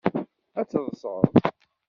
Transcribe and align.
Ad 0.59 0.67
teḍṣeḍ. 0.69 1.23